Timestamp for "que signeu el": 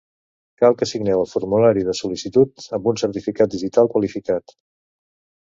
0.77-1.29